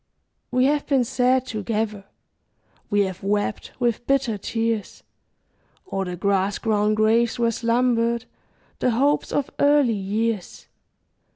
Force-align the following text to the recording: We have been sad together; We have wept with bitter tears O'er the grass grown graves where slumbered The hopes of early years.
We 0.49 0.65
have 0.65 0.87
been 0.87 1.03
sad 1.03 1.45
together; 1.45 2.05
We 2.89 3.01
have 3.01 3.21
wept 3.21 3.73
with 3.77 4.07
bitter 4.07 4.35
tears 4.39 5.03
O'er 5.93 6.05
the 6.05 6.15
grass 6.15 6.57
grown 6.57 6.95
graves 6.95 7.37
where 7.37 7.51
slumbered 7.51 8.25
The 8.79 8.89
hopes 8.89 9.31
of 9.31 9.51
early 9.59 9.93
years. 9.93 10.65